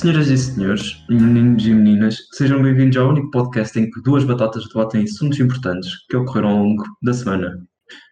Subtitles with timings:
[0.00, 4.66] Senhoras e senhores, meninos e meninas, sejam bem-vindos ao único podcast em que duas batatas
[4.66, 7.62] debatem assuntos importantes que ocorreram ao longo da semana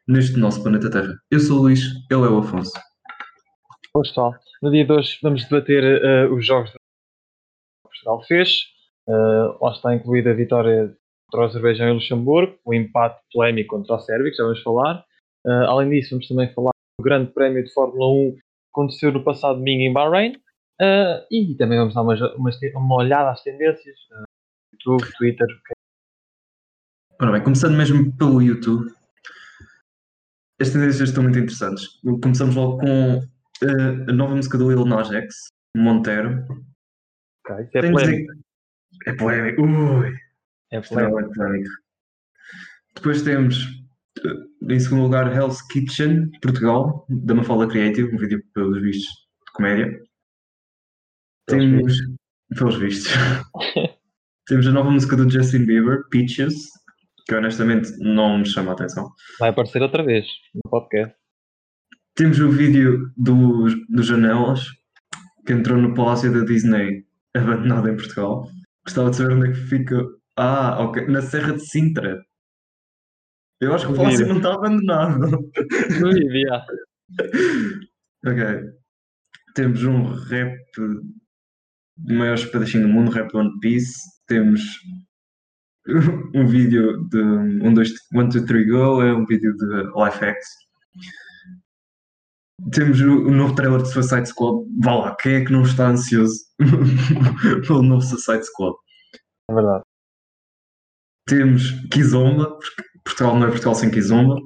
[0.06, 1.14] neste nosso planeta Terra.
[1.30, 1.80] Eu sou o Luís,
[2.10, 2.72] ele é o Afonso.
[3.94, 5.82] Olá pessoal, no dia de hoje vamos debater
[6.28, 6.78] uh, os jogos que
[7.82, 8.64] Portugal fez.
[9.08, 10.94] Uh, está incluída a vitória
[11.30, 15.02] contra o Azerbaijão e Luxemburgo, o empate polémico contra o Sérvia, que já vamos falar.
[15.46, 18.40] Uh, além disso, vamos também falar do Grande Prémio de Fórmula 1 que
[18.74, 20.34] aconteceu no passado domingo em Bahrein.
[20.80, 24.24] Uh, e também vamos dar uma, uma, uma olhada às tendências, uh,
[24.72, 25.46] YouTube, Twitter.
[27.20, 28.88] Ora bem, começando mesmo pelo YouTube,
[30.60, 32.00] as tendências estão muito interessantes.
[32.22, 36.44] Começamos logo com uh, a nova música do Lil Nas X, Montero.
[37.44, 38.32] Okay, isso é polémico.
[39.06, 39.62] É polémico.
[39.62, 40.14] Ui.
[40.70, 41.18] É polémico.
[41.18, 41.70] É polémico.
[42.94, 43.56] Depois temos,
[44.62, 49.08] em segundo lugar, Hell's Kitchen, Portugal, da Mafalda Creative, um vídeo pelos vistos
[49.46, 50.07] de comédia.
[51.48, 51.94] Temos,
[52.56, 53.10] pelos vistos,
[54.46, 56.54] temos a nova música do Justin Bieber, Peaches,
[57.26, 59.10] que honestamente não me chama a atenção.
[59.40, 61.16] Vai aparecer outra vez no podcast.
[62.14, 64.66] Temos o vídeo dos do Janelas,
[65.46, 68.46] que entrou no Palácio da Disney, abandonado em Portugal.
[68.84, 70.06] Gostava de saber onde é que fica.
[70.36, 72.22] Ah, ok, na Serra de Sintra.
[73.60, 75.30] Eu acho que o Palácio não está abandonado.
[76.00, 76.64] No dia.
[78.26, 78.70] ok.
[79.54, 80.56] Temos um rap
[81.98, 83.94] maior espadachim do mundo, Rap One Piece.
[84.26, 84.60] Temos
[86.34, 90.48] um vídeo de 1, 2, 1, 2, 3 Go, é um vídeo de Life Hacks.
[92.72, 94.66] Temos o, o novo trailer de Suicide Squad.
[94.80, 96.34] Vá lá, quem é que não está ansioso
[97.66, 98.76] pelo novo Suicide Squad?
[99.50, 99.82] É verdade.
[101.26, 104.40] Temos Kizomba, porque Portugal não é Portugal sem Kizomba.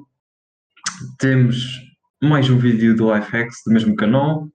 [1.17, 1.81] Temos
[2.21, 4.47] mais um vídeo do Life Hacks do mesmo canal.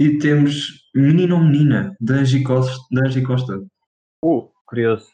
[0.00, 2.82] E temos Menino ou Menina, da Angie Costa.
[3.04, 3.60] Angie Costa.
[4.24, 5.06] Uh, curioso.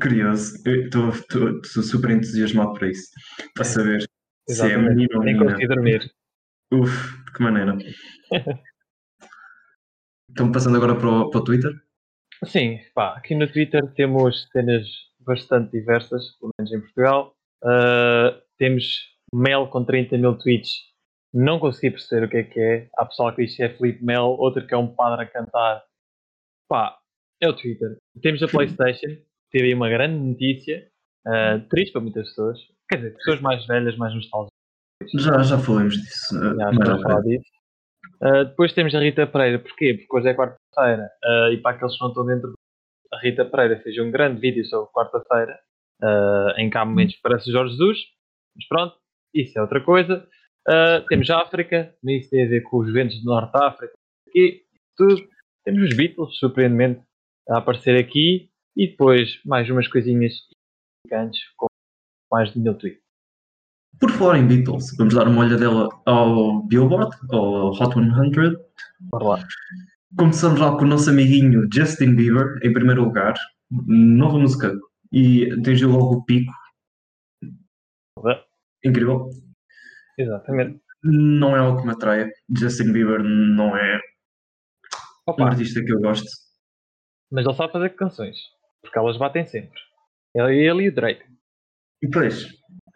[0.00, 0.56] Curioso.
[0.66, 3.10] Estou super entusiasmado para isso.
[3.54, 4.08] Para saber
[4.48, 4.80] Exatamente.
[4.80, 5.52] se é menino ou Nem menina.
[5.52, 6.10] consegui dormir.
[6.72, 7.76] Uf, de que maneira.
[10.30, 11.70] Então passando agora para o, para o Twitter.
[12.46, 14.86] Sim, pá, aqui no Twitter temos cenas
[15.20, 17.36] bastante diversas, pelo menos em Portugal.
[17.62, 20.72] Uh, temos Mel com 30 mil tweets.
[21.32, 22.88] Não consegui perceber o que é que é.
[22.96, 25.82] Há pessoal que diz que é Felipe Mel, outro que é um padre a cantar.
[26.68, 26.98] Pá,
[27.40, 27.96] é o Twitter.
[28.20, 29.16] Temos a PlayStation,
[29.50, 30.88] teve aí uma grande notícia,
[31.26, 32.58] uh, triste para muitas pessoas.
[32.88, 34.52] Quer dizer, pessoas mais velhas, mais nostálgicas.
[35.14, 36.34] Já, já falamos disso.
[36.38, 37.50] Já já falar disso.
[38.22, 39.94] Uh, depois temos a Rita Pereira, porquê?
[39.94, 42.52] Porque hoje é quarta-feira uh, e para aqueles que não estão dentro,
[43.12, 45.58] a Rita Pereira fez um grande vídeo sobre quarta-feira,
[46.56, 47.98] em que há momentos que parece Jorge Jesus,
[48.56, 48.96] mas pronto,
[49.34, 50.26] isso é outra coisa.
[50.68, 53.92] Uh, temos a África, isso tem a ver com os ventos do Norte da África,
[54.34, 54.62] e
[54.96, 55.16] tudo.
[55.64, 57.02] Temos os Beatles, surpreendentemente,
[57.48, 60.34] a aparecer aqui, e depois mais umas coisinhas
[61.04, 61.66] picantes com
[62.30, 63.02] mais de mil tweets.
[64.00, 68.56] Por falar em Beatles, vamos dar uma olhadela ao Billboard, ao Hot 100.
[69.00, 69.46] Bora lá.
[70.16, 73.34] Começamos lá com o nosso amiguinho Justin Bieber, em primeiro lugar.
[73.70, 74.78] Nova música.
[75.12, 76.52] E atingiu logo o pico.
[78.84, 79.30] Incrível.
[80.22, 80.80] Exatamente.
[81.02, 82.30] Não é algo que me atraia.
[82.56, 83.96] Justin Bieber não é
[85.28, 86.28] um Opa, artista que eu gosto.
[87.30, 88.36] Mas ele sabe fazer canções.
[88.82, 89.80] Porque elas batem sempre.
[90.34, 91.24] Ele, ele e o Drake.
[92.02, 92.46] E depois,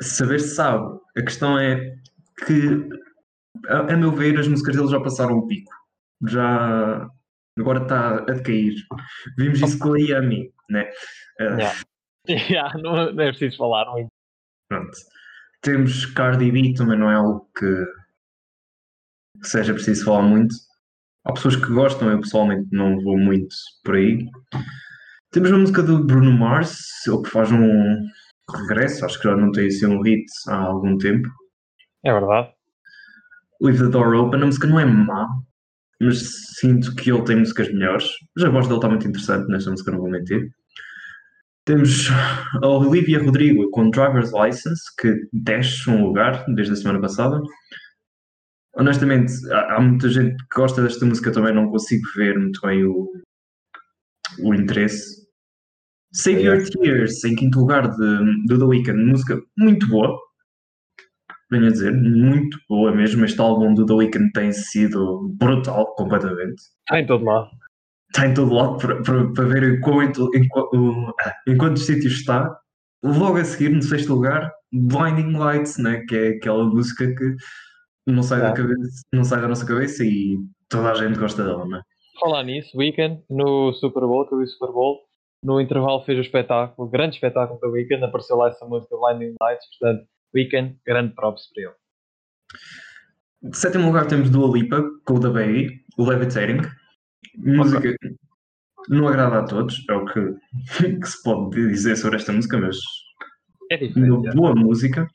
[0.00, 0.98] saber se sabe.
[1.16, 1.96] A questão é
[2.46, 2.88] que,
[3.68, 5.72] a, a meu ver, as músicas dele já passaram o pico.
[6.28, 7.08] Já.
[7.58, 8.74] Agora está a decair.
[9.38, 10.90] Vimos isso com a Yami, né?
[11.40, 11.74] Ah, Yeah.
[12.50, 14.08] Yeah, não, não é preciso falar muito.
[14.68, 14.90] Pronto.
[15.66, 17.84] Temos Cardi B, também não é algo que,
[19.40, 20.54] que seja preciso falar muito.
[21.24, 24.30] Há pessoas que gostam, eu pessoalmente não vou muito por aí.
[25.32, 28.00] Temos uma música do Bruno Mars, ele que faz um
[28.48, 31.28] regresso, acho que já não tem assim um hit há algum tempo.
[32.04, 32.54] É verdade.
[33.60, 35.26] Leave the Door Open, a música não é má,
[36.00, 36.30] mas
[36.60, 38.08] sinto que ele tem músicas melhores.
[38.38, 40.48] Já a voz dele está muito interessante nesta música, não vou mentir.
[41.66, 42.08] Temos
[42.62, 47.42] a Olivia Rodrigo com Driver's License, que desce um lugar desde a semana passada.
[48.76, 52.84] Honestamente, há, há muita gente que gosta desta música também, não consigo ver muito bem
[52.84, 53.10] o,
[54.44, 55.26] o interesse.
[56.12, 60.16] Save Your Tears, em quinto lugar, de, do The Weeknd, música muito boa.
[61.50, 63.24] Venho a dizer, muito boa mesmo.
[63.24, 67.50] Este álbum do The Weeknd tem sido brutal, completamente Está em todo lado.
[68.08, 71.12] Está em todo lado para, para, para ver em, qual, em, qual- o-
[71.48, 72.58] em quantos sítios está.
[73.04, 76.04] Logo a seguir, no sexto lugar, Blinding Lights, né?
[76.08, 77.36] que é aquela música que
[78.06, 78.52] não sai, da, Ah.
[78.54, 80.38] cabeça, não sai da nossa cabeça e
[80.68, 81.66] toda a gente gosta dela.
[81.66, 81.80] Né?
[82.20, 85.00] Falar nisso, Weekend, no Super Bowl, que eu vi o Super Bowl,
[85.42, 89.34] no intervalo fez o espetáculo, o grande espetáculo da Weekend, apareceu lá essa música Lightning
[89.40, 91.72] Lights, portanto, Weekend, grande props para ele.
[93.42, 96.62] De sétimo lugar temos Dua Lipa, com o da Baby, o Levitating.
[97.36, 97.96] Música
[98.88, 100.20] não agrada a todos, é o que,
[101.00, 102.76] que, se pode dizer sobre esta música, mas
[103.70, 105.08] é uma boa música.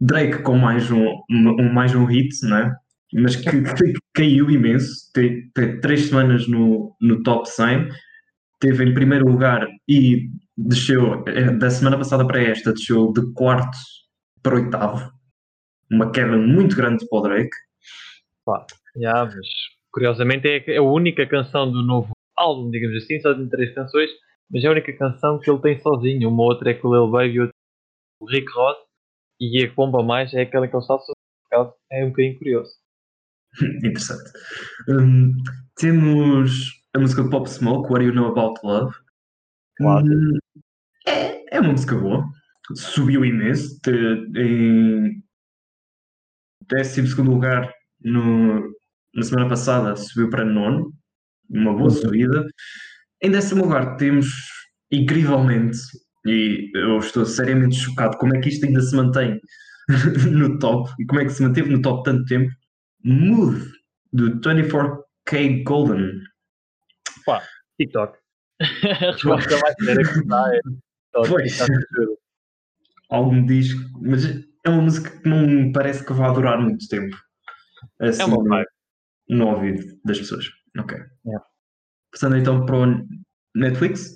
[0.00, 2.74] Drake com mais um, um, mais um hit, né?
[3.12, 7.88] mas que, que caiu imenso, teve, teve três semanas no, no top 100,
[8.58, 13.76] teve em primeiro lugar e desceu, eh, da semana passada para esta, desceu de quarto
[14.42, 15.12] para oitavo,
[15.90, 17.56] uma queda muito grande para o Drake.
[18.44, 18.64] Pá,
[18.96, 19.46] yeah, mas
[19.92, 24.10] curiosamente é a única canção do novo álbum, digamos assim, só tem três canções,
[24.50, 26.28] mas é a única canção que ele tem sozinho.
[26.28, 27.54] Uma outra é com o Lil Baby e outra
[28.18, 28.78] com o Rick Ross,
[29.40, 31.74] e a que bomba mais é aquela que ele está sozinho.
[31.90, 32.72] É um bocadinho curioso.
[33.78, 34.30] Interessante.
[34.88, 35.32] Um,
[35.76, 38.94] temos a música Pop Smoke, What Do You Know About Love.
[39.76, 40.06] Claro.
[40.06, 40.38] Um,
[41.06, 42.24] é, é uma música boa.
[42.74, 43.80] Subiu imenso.
[44.36, 45.22] Em
[46.68, 48.72] 12 lugar no,
[49.14, 50.92] na semana passada subiu para nono.
[51.48, 51.90] Uma boa uhum.
[51.90, 52.46] subida.
[53.22, 54.28] Em décimo lugar temos,
[54.90, 55.78] incrivelmente,
[56.26, 59.40] e eu estou seriamente chocado como é que isto ainda se mantém
[60.30, 62.50] no top e como é que se manteve no top tanto tempo
[63.04, 63.72] Mood,
[64.12, 66.20] do 24K Golden.
[67.24, 67.42] Pá,
[67.78, 68.18] TikTok.
[68.60, 71.28] a resposta mais séria que está é TikTok.
[71.28, 71.58] Pois.
[73.10, 74.24] Algo me diz, mas
[74.64, 77.16] é uma música que não me parece que vá durar muito tempo.
[78.00, 78.68] Assim, é uma vibe.
[79.30, 80.44] No ouvido das pessoas.
[80.78, 80.98] Ok.
[81.24, 81.46] Yeah.
[82.12, 82.86] Passando então para o
[83.54, 84.14] Netflix.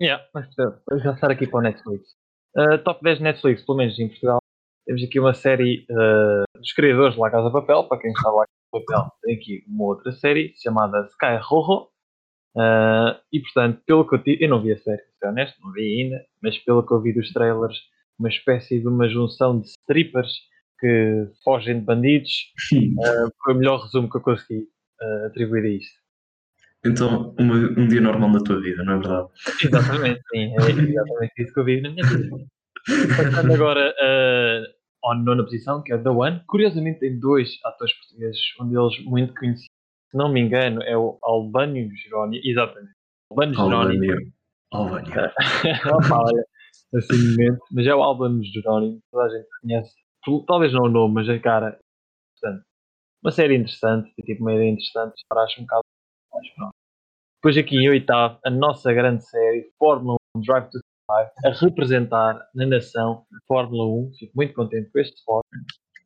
[0.00, 2.08] Yeah, vamos passar aqui para o Netflix.
[2.56, 4.38] Uh, top 10 Netflix, pelo menos em Portugal.
[4.86, 8.44] Temos aqui uma série uh, dos criadores de La Casa Papel, para quem está lá
[8.70, 11.88] com Papel, tem aqui uma outra série chamada Sky Rojo.
[12.56, 15.72] Uh, e portanto, pelo que eu tive, eu não vi a série, ser honesto, não
[15.72, 17.76] vi ainda, mas pelo que eu vi dos trailers,
[18.18, 20.32] uma espécie de uma junção de strippers
[20.78, 22.52] que fogem de bandidos.
[22.72, 24.68] Uh, foi o melhor resumo que eu consegui
[25.00, 26.04] uh, atribuir a isto.
[26.86, 29.28] Então, uma, um dia normal na tua vida, não é verdade?
[29.64, 32.36] Exatamente, sim, é exatamente isso que eu vi na minha vida.
[33.16, 36.42] Passando agora uh, à nona posição, que é The One.
[36.46, 39.72] Curiosamente tem dois atores portugueses, um deles muito conhecido.
[40.10, 42.42] Se não me engano, é o Albânio Jerónimo.
[42.44, 42.92] Exatamente.
[43.30, 44.32] Albânio Jerónimo.
[44.70, 45.12] Albânio.
[46.12, 46.44] olha,
[46.94, 47.60] assim momento.
[47.72, 49.00] Mas é o Albânio Jerónimo.
[49.10, 49.94] Toda a gente conhece.
[50.46, 51.78] Talvez não o nome, mas a cara.
[53.22, 54.12] Uma série interessante.
[54.22, 55.22] Tipo, uma ideia interessante.
[55.28, 55.82] Paraste um bocado.
[56.32, 56.74] Mas pronto.
[57.36, 60.78] Depois aqui em oitavo, a nossa grande série, Fórmula 1 Drive to
[61.10, 64.12] a representar na nação Fórmula 1.
[64.18, 65.44] Fico muito contente com este spot.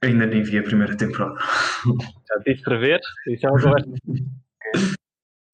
[0.03, 1.37] Ainda nem vi a primeira temporada.
[2.29, 3.91] Já disse para ver, isso é uma conversa.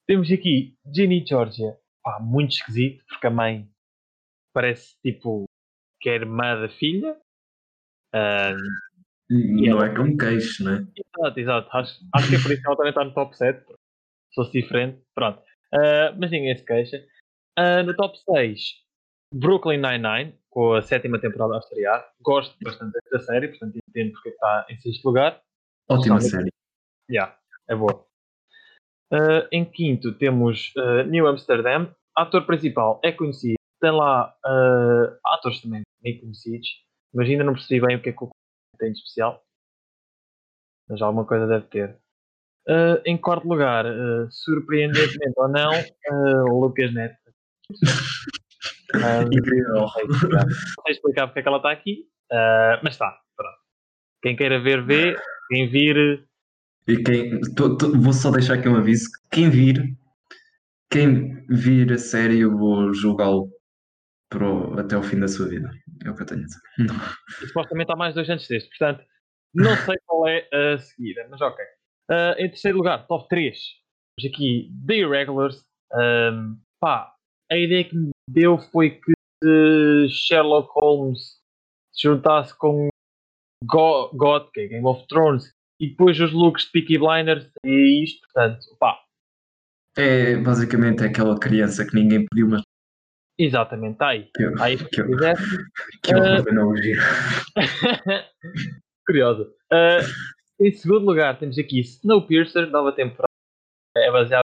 [0.07, 3.67] Temos aqui Ginny Georgia, pá, muito esquisito, porque a mãe
[4.53, 5.45] parece tipo
[5.99, 7.17] que é irmã da filha.
[9.29, 9.85] Não ela...
[9.87, 10.87] é como queixo, né?
[11.17, 11.69] Exato, exato.
[11.71, 13.59] Acho, acho que é por isso que ela também está no top 7.
[13.59, 15.39] Se fosse diferente, pronto.
[15.73, 16.97] Uh, mas ninguém se queixa.
[17.57, 18.61] Uh, no top 6,
[19.33, 22.05] Brooklyn Nine-Nine, com a sétima temporada a estrear.
[22.21, 25.41] Gosto bastante da série, portanto entendo porque está em sexto lugar.
[25.89, 26.49] Ótima série.
[27.09, 27.37] Yeah,
[27.69, 28.05] é boa.
[29.13, 31.93] Uh, em quinto temos uh, New Amsterdam.
[32.15, 33.55] Ator principal é conhecido.
[33.81, 36.67] Tem lá uh, atores também bem conhecidos,
[37.15, 38.29] mas ainda não percebi bem o que é que o
[38.77, 39.41] tem de especial.
[40.89, 41.97] Mas alguma coisa deve ter.
[42.67, 47.15] Uh, em quarto lugar, uh, surpreendentemente ou não, uh, Lucas Neto.
[49.31, 49.73] Incrível.
[49.75, 50.03] Não sei,
[50.89, 52.07] explicar porque é que ela está aqui,
[52.83, 53.17] mas está.
[53.35, 53.57] Pronto.
[54.21, 55.15] Quem queira ver, vê.
[55.49, 56.27] Quem vir.
[56.87, 59.97] E quem, tô, tô, vou só deixar aqui um aviso: quem vir,
[60.89, 63.51] quem vir a série, eu vou julgá-lo
[64.77, 65.69] até o fim da sua vida.
[66.05, 66.61] É o que eu tenho a dizer.
[67.41, 69.03] E, supostamente há mais dois antes deste, portanto,
[69.53, 71.63] não sei qual é a seguida, mas ok.
[72.09, 73.57] Uh, em terceiro lugar, top 3.
[74.17, 75.63] Temos aqui The Irregulars.
[75.93, 77.13] Um, pá,
[77.51, 81.39] a ideia que me deu foi que se Sherlock Holmes
[81.93, 82.89] se juntasse com
[83.63, 88.21] God, que é Game of Thrones, e depois os looks de Peaky Blinders, e isto,
[88.21, 88.99] portanto, pá.
[89.97, 92.61] É basicamente aquela criança que ninguém pediu, mas.
[93.37, 94.29] Exatamente, está aí.
[94.33, 95.03] Que, aí que,
[96.03, 96.49] que uh...
[96.49, 96.95] analogia.
[99.05, 99.43] Curiosa.
[99.71, 103.29] Uh, em segundo lugar, temos aqui Snowpiercer, nova temporada.
[103.97, 104.45] É baseado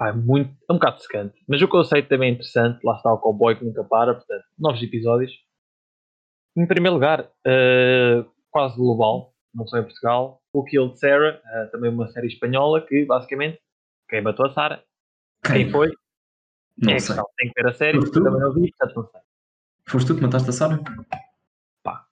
[0.00, 1.38] Pá, é, muito, é um bocado secante.
[1.46, 2.82] Mas o conceito também é interessante.
[2.82, 4.14] Lá está o cowboy que nunca para.
[4.14, 5.30] Portanto, novos episódios.
[6.56, 9.34] Em primeiro lugar, uh, quase global.
[9.54, 10.40] Não só em Portugal.
[10.54, 13.60] o Kill de Sarah, uh, também uma série espanhola que basicamente
[14.08, 14.82] quem matou a Sarah,
[15.44, 15.92] quem foi,
[16.82, 17.08] não é sei.
[17.14, 17.26] questão.
[17.38, 19.20] Tem que ver a série, porque também não vi, portanto não sei.
[19.88, 20.80] Foste tu que mataste a Sarah?
[21.82, 22.06] Pá,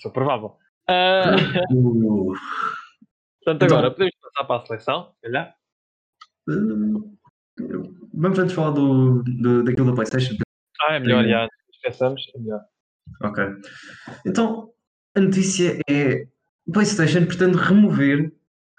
[0.00, 0.56] sou provável.
[0.90, 2.32] Uh,
[3.44, 5.54] portanto, Então- agora podemos passar para a seleção, se calhar.
[6.48, 7.18] uh,
[8.12, 10.36] vamos antes falar do, do, daquilo da Playstation.
[10.82, 11.30] Ah, é melhor, Sim.
[11.30, 11.48] já.
[11.72, 12.60] Esqueçamos, é melhor.
[13.22, 13.44] Ok.
[14.26, 14.72] Então,
[15.16, 16.26] a notícia é:
[16.72, 18.32] PlayStation pretende remover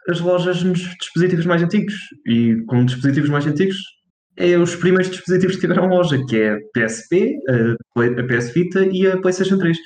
[0.09, 1.95] as lojas nos dispositivos mais antigos.
[2.27, 3.77] E com dispositivos mais antigos,
[4.35, 8.53] é os primeiros dispositivos que tiveram loja, que é a PSP, a, Play- a PS
[8.53, 9.77] Vita e a PlayStation 3.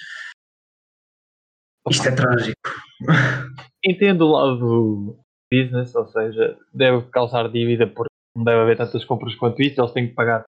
[1.90, 2.70] Isto é trágico.
[3.86, 5.20] Entendo o lado do
[5.52, 9.92] business, ou seja, deve causar dívida porque não deve haver tantas compras quanto isso, eles
[9.94, 10.44] têm que pagar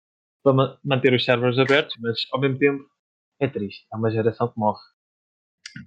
[0.44, 2.84] para ma- manter os servers abertos, mas ao mesmo tempo
[3.39, 3.86] é triste.
[3.94, 4.80] É uma geração que morre.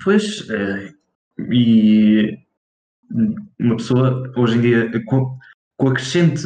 [0.05, 0.93] Pois, eh,
[1.50, 2.38] e
[3.59, 5.37] uma pessoa hoje em dia, com,
[5.76, 6.45] com a crescente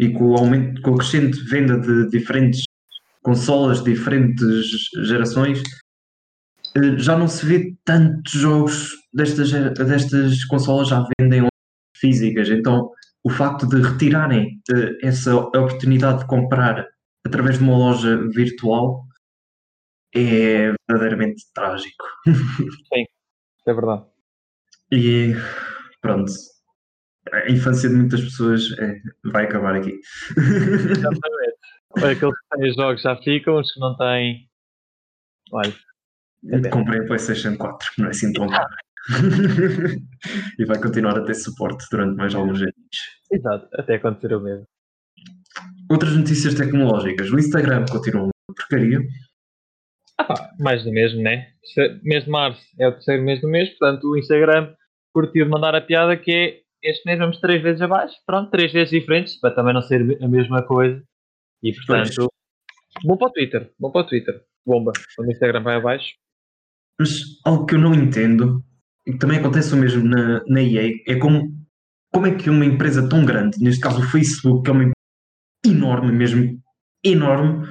[0.00, 2.62] e com o aumento, com a crescente venda de diferentes
[3.22, 5.62] consolas, de diferentes gerações,
[6.74, 11.46] eh, já não se vê tantos jogos destas, destas consolas já vendem
[11.94, 12.48] físicas.
[12.48, 12.90] Então,
[13.22, 16.86] o facto de retirarem eh, essa oportunidade de comprar
[17.26, 19.04] através de uma loja virtual
[20.14, 22.04] é verdadeiramente trágico.
[23.66, 24.06] É verdade.
[24.90, 25.34] E
[26.00, 26.32] pronto,
[27.32, 29.00] a infância de muitas pessoas é,
[29.30, 29.98] vai acabar aqui.
[30.36, 31.60] Exatamente.
[31.96, 34.48] Aqueles que têm os jogos já ficam, os que não têm.
[35.52, 35.74] Olha,
[36.70, 38.74] Comprei a PlayStation 4, não é assim tão caro.
[40.58, 42.74] e vai continuar a ter suporte durante mais alguns anos.
[43.30, 44.66] exato, até acontecer o mesmo.
[45.90, 47.30] Outras notícias tecnológicas.
[47.30, 49.00] O Instagram continua uma porcaria.
[50.18, 51.48] Ah, pá, mais do mesmo, né?
[52.02, 54.74] Mês de março é o terceiro mês do mês, portanto o Instagram
[55.12, 58.72] curtiu de mandar a piada que é este mês vamos três vezes abaixo, pronto, três
[58.72, 61.02] vezes diferentes, para também não ser a mesma coisa.
[61.62, 62.28] E portanto,
[63.04, 64.92] bom para o Twitter, bom para o Twitter, bomba.
[65.14, 66.14] Quando o Instagram vai abaixo,
[66.98, 68.64] Mas algo que eu não entendo,
[69.06, 71.42] e que também acontece o mesmo na, na EA, é como,
[72.12, 74.94] como é que uma empresa tão grande, neste caso o Facebook, que é uma empresa
[75.66, 76.62] enorme mesmo,
[77.04, 77.66] enorme,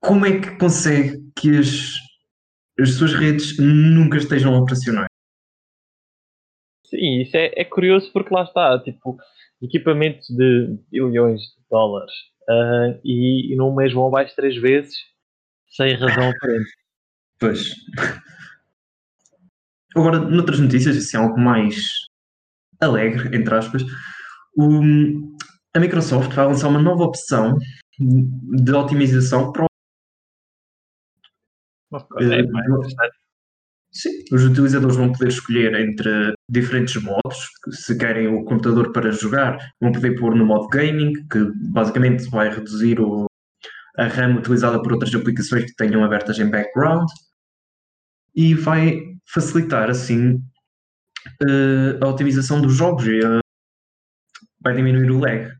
[0.00, 1.94] como é que consegue que as,
[2.78, 5.07] as suas redes nunca estejam operacionais?
[6.90, 9.16] Sim, isso é, é curioso porque lá está, tipo,
[9.62, 12.12] equipamentos de bilhões de dólares
[12.48, 14.94] ah, e, e num mês vão abaixo três vezes
[15.70, 16.70] sem razão aparente.
[17.40, 17.72] Pois.
[19.94, 21.76] Agora, noutras notícias, assim, algo mais
[22.80, 23.82] alegre, entre aspas,
[24.56, 25.34] o-
[25.74, 27.56] a Microsoft vai lançar uma nova opção
[27.98, 29.68] de otimização para o-
[32.20, 33.17] Eh, pá, é.
[34.00, 37.48] Sim, os utilizadores vão poder escolher entre diferentes modos.
[37.70, 41.38] Se querem o computador para jogar, vão poder pôr no modo gaming, que
[41.72, 43.26] basicamente vai reduzir o-
[43.96, 47.08] a RAM utilizada por outras aplicações que tenham abertas em background
[48.36, 50.40] e vai facilitar assim
[51.42, 53.40] eh, a otimização dos jogos e a-
[54.62, 55.50] vai diminuir o lag.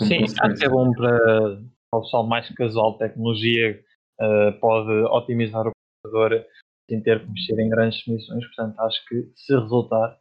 [0.00, 1.60] Sim, acho que é bom para
[1.94, 3.80] o pessoal mais casual tecnologia,
[4.20, 5.70] eh, pode otimizar o
[6.02, 6.44] computador
[6.88, 8.44] sem ter que mexer em grandes definições.
[8.46, 10.18] Portanto, acho que se resultar,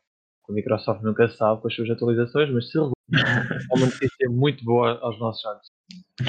[0.50, 4.64] a Microsoft nunca sabe com as suas atualizações, mas se resultar, é uma notícia muito
[4.64, 5.68] boa aos nossos jogos.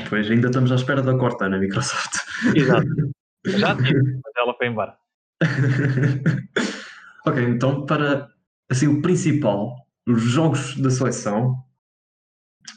[0.09, 2.13] Pois ainda estamos à espera da Cortana, Microsoft.
[2.55, 2.87] Exato.
[3.47, 4.97] Já tive, mas ela foi embora.
[7.27, 8.29] ok, então para
[8.71, 9.77] assim o principal,
[10.09, 11.57] os jogos da seleção,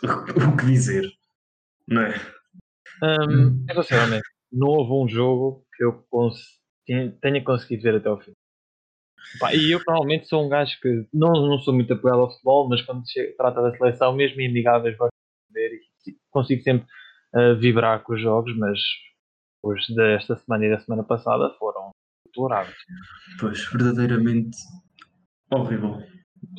[0.03, 1.09] o que dizer,
[1.87, 2.13] não é?
[3.01, 6.58] Hum, eu vou ser honesto, não houve um jogo que eu cons-
[7.21, 8.31] tenha- conseguido ver até ao fim.
[9.39, 12.67] Pá, e eu provavelmente sou um gajo que não, não sou muito apegado ao futebol,
[12.67, 15.11] mas quando se trata da seleção, mesmo em amigáveis, gosto
[15.49, 15.71] de ver
[16.07, 16.87] e consigo sempre
[17.35, 18.79] ah, vibrar com os jogos, mas
[19.63, 21.91] os desta semana e da semana passada foram
[22.25, 22.77] deploráveis.
[23.39, 24.57] Pois, verdadeiramente
[25.51, 26.01] horrível.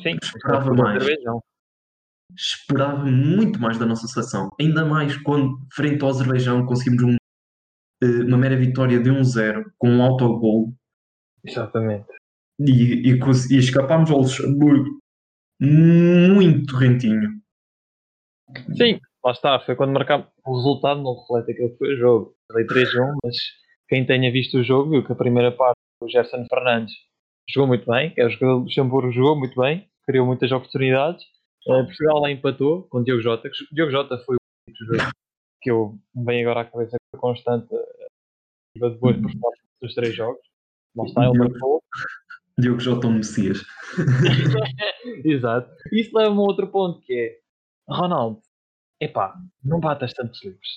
[0.01, 1.03] Sim, Esperava mais.
[1.03, 1.41] cervejão.
[2.37, 7.17] Esperava muito mais da nossa seleção, ainda mais quando, frente ao Azerbaijão, conseguimos um-
[8.01, 10.73] uma mera vitória de 1-0 com um autogol
[11.45, 12.07] Exatamente.
[12.59, 13.19] e, e,
[13.51, 14.99] e escapámos ao Luxemburgo
[15.61, 17.39] muito rentinho.
[18.75, 22.35] Sim, lá está, foi quando marcámos o resultado, não reflete aquilo que foi o jogo.
[22.51, 23.35] Falei 3-1, mas
[23.87, 26.93] quem tenha visto o jogo viu que a primeira parte o Gerson Fernandes
[27.47, 31.23] jogou muito bem, que é o jogador do Luxemburgo jogou muito bem, criou muitas oportunidades.
[31.67, 34.85] Eh, Portugal lá empatou com o Diogo Jota, que o Diogo Jota foi o único
[34.85, 35.11] jogador
[35.61, 37.67] que eu me vem agora à cabeça com a constante
[38.75, 40.41] de boas performances dos três jogos.
[40.95, 41.83] Lá está, ele marcou.
[42.57, 43.63] Diogo Jota um Messias.
[45.25, 45.71] Exato.
[45.91, 47.39] Isso leva-me a outro ponto que é
[47.89, 48.41] Ronaldo,
[48.99, 50.67] epá, não batas tantos livros.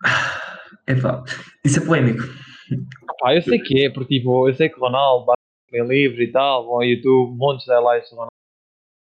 [0.86, 1.22] Epá,
[1.64, 2.22] isso é polémico.
[2.70, 6.32] Epá, eu sei que é, porque tipo, eu sei que Ronaldo bate bem livros e
[6.32, 8.32] tal, vão ao YouTube, montes de highlights do Ronaldo.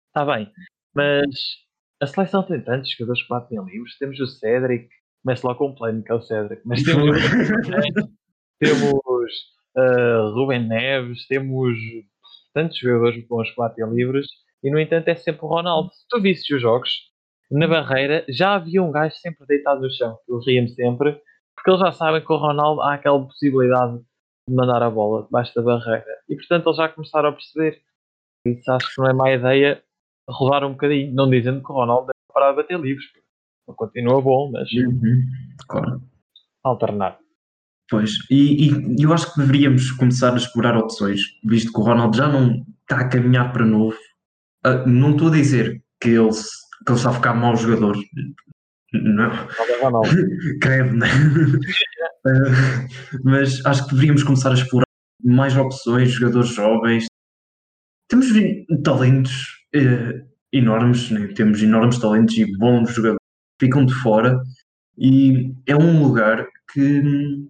[0.10, 0.52] Está bem,
[0.94, 1.26] mas
[2.02, 3.98] a seleção tem tantos jogadores que batem livros.
[3.98, 4.90] Temos o Cédric,
[5.24, 7.18] começa lá com o plano, que é o Cédric, mas temos,
[8.60, 8.94] temos
[9.78, 11.78] uh, Rubem Neves, temos
[12.54, 14.28] tantos jogadores bons que batem livros
[14.64, 15.92] e no entanto é sempre o Ronaldo.
[15.94, 16.92] Se tu visses os jogos,
[17.52, 21.20] na barreira já havia um gajo sempre deitado no chão, eu ria-me sempre,
[21.56, 24.00] porque eles já sabem que o Ronaldo há aquela possibilidade
[24.48, 27.82] de mandar a bola debaixo da barreira e portanto eles já começaram a perceber.
[28.46, 29.84] Isso acho que não é má ideia
[30.30, 33.06] rodar um bocadinho, não dizendo que o Ronaldo deve parar de bater livros,
[33.76, 35.24] continua bom, mas Uhum,
[35.68, 36.02] claro.
[36.64, 37.18] alternar.
[37.90, 42.16] Pois, e, e eu acho que deveríamos começar a explorar opções, visto que o Ronaldo
[42.16, 43.98] já não está a caminhar para novo.
[44.64, 47.98] Ah, não estou a dizer que ele, que ele está a ficar mau jogador.
[48.94, 49.32] Não,
[50.62, 51.08] credo, né?
[52.28, 52.88] Ah,
[53.24, 54.86] mas acho que deveríamos começar a explorar
[55.24, 57.06] mais opções, jogadores jovens.
[58.08, 58.28] Temos
[58.84, 61.28] talentos eh, enormes, né?
[61.36, 63.19] temos enormes talentos e bons jogadores
[63.60, 64.42] ficam de fora
[64.98, 67.50] e é um lugar que hum,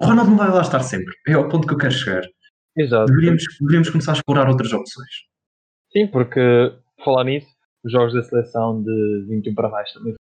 [0.00, 1.14] o Ronaldo não vai lá estar sempre.
[1.26, 2.22] É ao ponto que eu quero chegar.
[2.76, 3.06] Exato.
[3.06, 5.10] Deveríamos, deveríamos começar a explorar outras opções.
[5.92, 6.40] Sim, porque
[7.04, 7.48] falar nisso,
[7.84, 10.14] os jogos da seleção de 21 para baixo também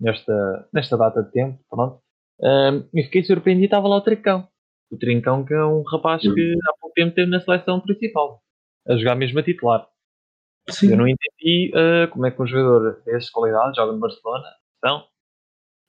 [0.00, 2.00] nesta, nesta data de tempo, pronto.
[2.42, 4.48] Ahm, e fiquei surpreendido, estava lá o Trincão.
[4.90, 8.40] O Trincão que é um rapaz que há pouco tempo esteve na seleção principal,
[8.86, 9.88] a jogar mesmo a titular.
[10.70, 10.90] Sim.
[10.92, 14.44] Eu não entendi ah, como é que um jogador dessas qualidades joga no Barcelona,
[14.78, 15.04] então,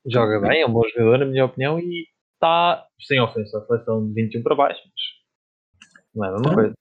[0.05, 4.05] joga bem, é um bom jogador, na minha opinião, e está sem ofensa à seleção
[4.07, 6.53] de 21 para baixo, mas não é a mesma Tá.
[6.55, 6.73] coisa.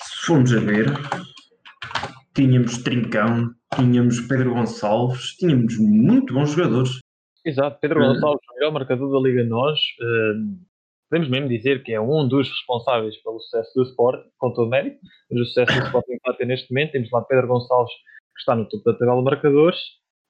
[0.00, 0.86] Se formos a ver,
[2.34, 7.00] tínhamos Trincão, tínhamos Pedro Gonçalves, tínhamos muito bons jogadores.
[7.44, 8.08] Exato, Pedro Hum.
[8.14, 10.60] Gonçalves, o melhor marcador da Liga Nós, hum,
[11.08, 14.70] podemos mesmo dizer que é um dos responsáveis pelo sucesso do Sport, com todo o
[14.70, 14.98] mérito,
[15.30, 16.92] mas o sucesso do Sporting está a ter neste momento.
[16.92, 19.78] Temos lá Pedro Gonçalves, que está no topo da tabela de marcadores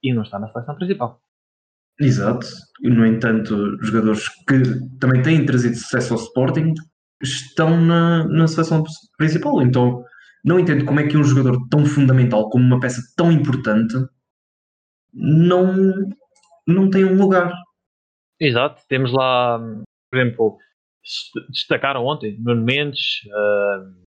[0.02, 1.20] e não está na seleção principal.
[2.00, 2.46] Exato.
[2.82, 4.62] E, no entanto, jogadores que
[5.00, 6.72] também têm trazido sucesso ao Sporting
[7.20, 8.84] estão na, na seleção
[9.16, 9.60] principal.
[9.62, 10.04] Então,
[10.44, 13.94] não entendo como é que um jogador tão fundamental, como uma peça tão importante,
[15.12, 15.74] não,
[16.66, 17.52] não tem um lugar.
[18.40, 20.58] Exato, temos lá, hum, por exemplo,
[21.50, 24.02] destacaram ontem Nuno Mendes, hum,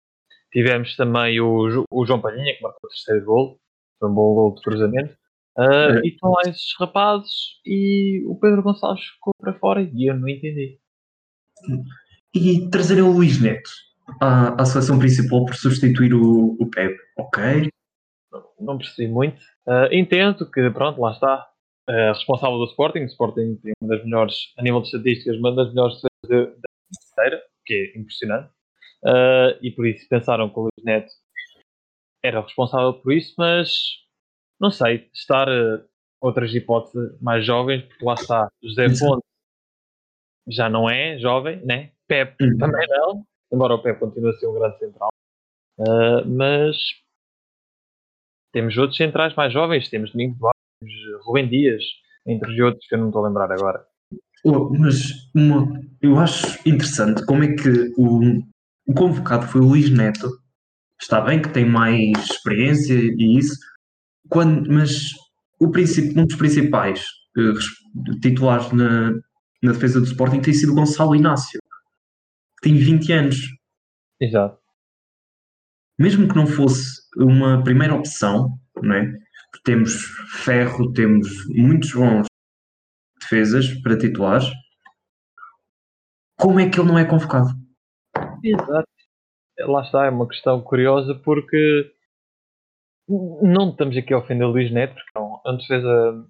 [0.52, 3.60] tivemos também o, o João Palhinha, que marcou o terceiro gol,
[4.00, 5.16] foi um bom gol de cruzamento.
[5.58, 6.02] Ah, É.
[6.06, 10.28] E estão lá esses rapazes e o Pedro Gonçalves ficou para fora e eu não
[10.30, 10.80] entendi.
[12.34, 13.70] E trazer o Luís Neto
[14.22, 16.98] à, à seleção principal por substituir o, o Pepe.
[17.18, 17.70] Ok.
[18.60, 19.42] não percebi muito.
[19.68, 21.48] Ah, entendo que, pronto, lá está.
[21.90, 23.00] ah, responsável do Sporting.
[23.00, 26.69] O Sporting tem uma das melhores, a nível de estatísticas, uma das melhores da
[27.20, 28.50] inteira, que é impressionante.
[29.06, 31.12] Ah, e por isso pensaram que o Luís Neto
[32.24, 33.72] era o responsável por isso, mas
[34.60, 35.86] não sei, estar ah,
[36.22, 38.90] outras hipóteses mais jovens, porque lá está, José.
[38.96, 39.24] Fonte
[40.48, 41.92] já não é jovem, né?
[42.08, 42.58] Pepe Uhum.
[42.58, 45.10] também não, embora o Pepe continue a ser um grande central.
[45.80, 46.76] Ah, mas
[48.52, 51.84] temos outros centrais mais jovens, temos Domingos Duarte, temos Rubem Dias,
[52.26, 53.86] entre os outros que eu não estou a lembrar agora.
[54.44, 55.68] Oh, mas uma-
[56.02, 58.40] eu acho interessante como é que o,
[58.88, 60.30] o convocado foi o Luís Neto.
[61.02, 63.58] Está bem que tem mais experiência e isso,
[64.30, 65.12] quando, mas
[65.60, 67.66] o um dos principais res-
[68.22, 69.12] titulares na,
[69.64, 71.60] na defesa do Sporting tem sido Gonçalo Inácio,
[72.62, 73.38] que tem 20 anos.
[74.22, 74.60] Exato.
[75.98, 79.12] mesmo que não fosse uma primeira opção, não é?
[79.64, 79.94] Temos
[80.44, 82.26] Ferro, temos muitos bons
[83.30, 84.46] defesas para titulares.
[86.40, 87.50] Como é que ele não é convocado?
[88.44, 88.88] Exato.
[89.60, 91.94] Lá está, é uma questão curiosa porque
[93.10, 96.28] não estamos aqui a ofender o Luís Neto, porque é um- é uma defesa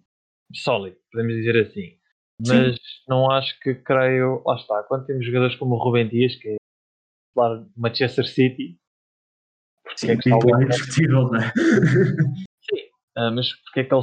[0.54, 2.00] sólida, podemos dizer assim.
[2.48, 4.42] Mas não acho que creio.
[4.46, 6.56] Lá está, quando temos jogadores como o Rubem Dias, que é
[7.36, 8.80] claro, Manchester City,
[9.84, 10.62] porque é que está Neto?
[10.64, 11.52] indiscutível, não é?
[13.18, 13.98] Ah, mas porque é que, é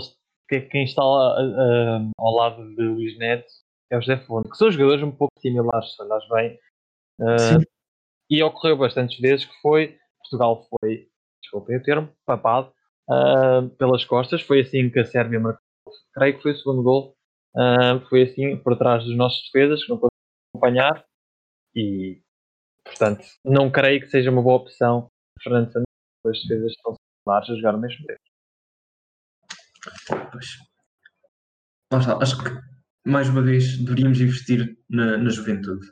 [0.49, 3.47] que quem está lá, ah, ao lado de Luís Neto
[3.91, 6.59] é o José Fonte, que são jogadores um pouco similares, se olhares bem.
[7.39, 7.65] Sim.
[8.29, 11.09] e ocorreu bastantes vezes que foi, Portugal foi,
[11.41, 12.71] desculpem o termo, papado
[13.09, 14.43] ah, pelas costas.
[14.43, 15.63] Foi assim que a Sérvia marcou,
[16.13, 17.17] creio que foi o segundo gol.
[17.57, 21.05] Ah, foi assim por trás dos nossos defesas, que não conseguiram acompanhar.
[21.75, 22.21] E
[22.87, 25.11] Portanto, não creio que seja uma boa opção
[25.43, 25.87] Fernando Santos,
[26.27, 28.21] as defesas estão similares a jogar o mesmo tempo.
[30.33, 30.47] Pois.
[31.93, 32.19] Lá está.
[32.19, 32.51] Acho que,
[33.07, 35.87] mais uma vez, deveríamos investir na, na juventude.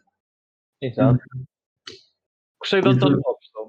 [0.83, 1.19] Exato.
[2.61, 3.49] Gostei do António Lopes.
[3.55, 3.69] não?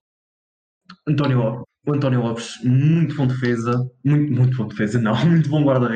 [1.07, 1.63] António Lopes.
[1.87, 3.71] O António Lopes, muito bom defesa.
[4.03, 5.13] Muito, muito bom defesa, não.
[5.25, 5.95] Muito bom guarda-redes.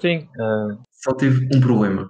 [0.00, 2.08] Sim, ah, Só teve um problema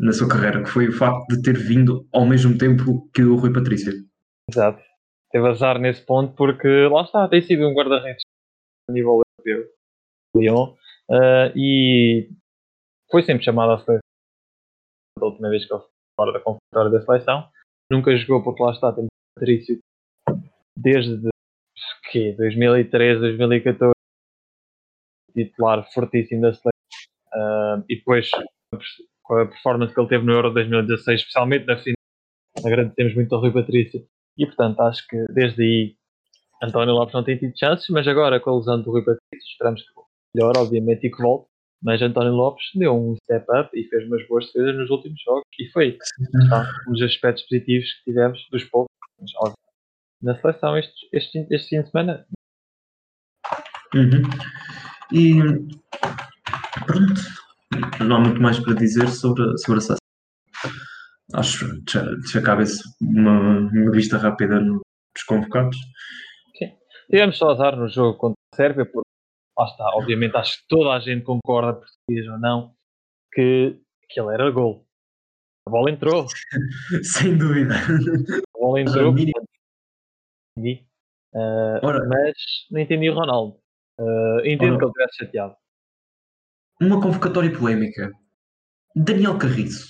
[0.00, 3.36] na sua carreira, que foi o facto de ter vindo ao mesmo tempo que o
[3.36, 3.92] Rui Patrício.
[4.50, 4.82] exato.
[5.30, 8.22] Teve azar nesse ponto porque lá está, tem sido um guarda-redes
[8.88, 9.68] a nível europeu.
[10.36, 10.74] Lyon.
[11.10, 12.30] ah, e
[13.10, 14.00] foi sempre chamado a seleção.
[15.18, 17.48] Da última vez que ele foi fora da convocatória da seleção.
[17.90, 19.78] Nunca jogou porque lá está, tem Patrício
[20.76, 21.28] desde
[22.10, 23.92] que 2013, 2014
[25.34, 26.70] titular fortíssimo da seleção
[27.32, 28.30] Ah, e depois
[29.22, 31.94] com a performance que ele teve no Euro 2016 especialmente na final
[32.64, 34.04] agradecemos muito ao Rui Patrício
[34.36, 35.96] e portanto acho que desde aí
[36.62, 39.82] António Lopes não tem tido chances mas agora com a lesão do Rui Patrício esperamos
[39.82, 39.99] que
[40.34, 41.48] melhor obviamente e que volte
[41.82, 45.44] mas António Lopes deu um step up e fez umas boas defesas nos últimos jogos
[45.58, 45.96] e foi
[46.50, 49.54] tá, um dos aspectos positivos que tivemos dos poucos mas, óbvio,
[50.22, 52.26] na seleção este, este, este fim de semana
[53.94, 54.22] Uhum.
[55.12, 55.34] E
[56.86, 57.20] pronto,
[58.04, 59.96] não há muito mais para dizer sobre, sobre a seleção.
[61.34, 65.76] Acho que já, já cabe-se uma, uma vista rápida nos convocados.
[67.10, 69.09] Tivemos só azar no jogo contra a Sérvia, porque
[69.60, 72.74] lá está, obviamente acho que toda a gente concorda, português ou não,
[73.32, 74.86] que aquele era gol.
[75.66, 76.26] A bola entrou,
[77.04, 77.74] Sem dúvida.
[77.74, 79.14] a bola entrou.
[80.56, 80.86] Entendi.
[81.82, 82.06] Ora.
[82.08, 82.34] mas
[82.70, 83.60] não entendi o Ronaldo.
[83.98, 84.78] Ah, entendo Ora.
[84.78, 85.56] que ele estivesse chateado.
[86.80, 88.10] Uma convocatória polémica.
[88.96, 89.88] Daniel Carriço.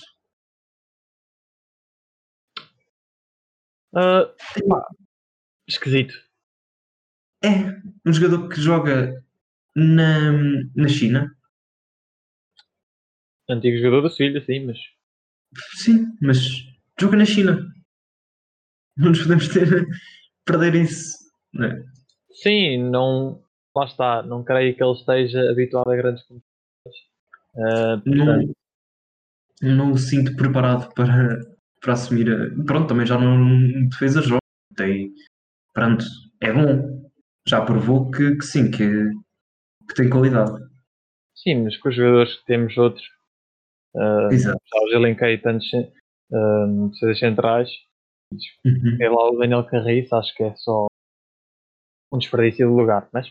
[3.93, 4.87] Pá,
[5.67, 6.13] esquisito.
[7.43, 7.49] É
[8.05, 9.23] um jogador que joga
[9.75, 10.31] na,
[10.75, 11.35] na China.
[13.49, 14.77] Antigo jogador da Sevilha, sim, mas
[15.75, 16.37] Sim, mas
[16.99, 17.67] joga na China.
[18.97, 19.87] Não nos podemos ter
[20.45, 21.17] perder isso.
[21.53, 21.83] Não é?
[22.31, 23.43] sim, não.
[23.75, 27.09] Lá está, não creio que ele esteja habituado a grandes competições.
[27.55, 28.57] Não, portanto,
[29.61, 31.39] não o sinto preparado para,
[31.79, 32.29] para assumir.
[32.29, 32.63] A...
[32.65, 34.39] Pronto, também já não defesa joga.
[34.75, 35.13] Tem,
[35.73, 36.03] pronto,
[36.41, 37.09] é bom.
[37.47, 39.09] Já provou que, que sim, que,
[39.87, 40.51] que tem qualidade.
[41.35, 43.05] sim, mas com os jogadores que temos outros.
[43.95, 44.59] ah, Exato.
[44.73, 45.69] já os elenquei tantos
[46.91, 47.69] defesas centrais.
[48.65, 48.97] Uhum.
[49.01, 50.87] É lá o Daniel Carriço, acho que é só
[52.13, 53.27] um desperdício de lugar, mas